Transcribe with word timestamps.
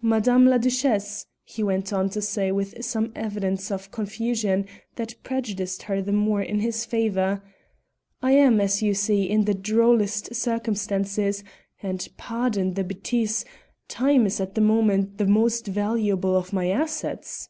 "Madame 0.00 0.46
la 0.46 0.58
Duchesse," 0.58 1.26
he 1.44 1.62
went 1.62 1.92
on 1.92 2.10
to 2.10 2.20
say 2.20 2.50
with 2.50 2.84
some 2.84 3.12
evidence 3.14 3.70
of 3.70 3.92
confusion 3.92 4.66
that 4.96 5.14
prejudiced 5.22 5.84
her 5.84 6.02
the 6.02 6.10
more 6.10 6.42
in 6.42 6.58
his 6.58 6.84
favour, 6.84 7.40
"I 8.20 8.32
am, 8.32 8.60
as 8.60 8.82
you 8.82 8.92
see, 8.92 9.30
in 9.30 9.44
the 9.44 9.54
drollest 9.54 10.34
circumstances, 10.34 11.44
and 11.80 12.08
pardon 12.16 12.74
the 12.74 12.82
bêtise 12.82 13.44
time 13.86 14.26
is 14.26 14.40
at 14.40 14.56
the 14.56 14.60
moment 14.60 15.18
the 15.18 15.26
most 15.28 15.68
valuable 15.68 16.36
of 16.36 16.52
my 16.52 16.68
assets." 16.68 17.48